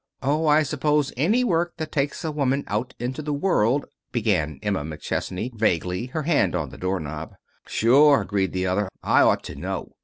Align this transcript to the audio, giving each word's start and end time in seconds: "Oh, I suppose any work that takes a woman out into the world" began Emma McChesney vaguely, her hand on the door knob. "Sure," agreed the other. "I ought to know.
"Oh, 0.23 0.47
I 0.47 0.63
suppose 0.63 1.13
any 1.15 1.43
work 1.43 1.77
that 1.77 1.91
takes 1.91 2.23
a 2.23 2.31
woman 2.31 2.63
out 2.65 2.95
into 2.97 3.21
the 3.21 3.33
world" 3.35 3.85
began 4.11 4.57
Emma 4.63 4.81
McChesney 4.81 5.53
vaguely, 5.53 6.07
her 6.07 6.23
hand 6.23 6.55
on 6.55 6.69
the 6.69 6.77
door 6.79 6.99
knob. 6.99 7.35
"Sure," 7.67 8.21
agreed 8.23 8.51
the 8.51 8.65
other. 8.65 8.89
"I 9.03 9.21
ought 9.21 9.43
to 9.43 9.55
know. 9.55 9.91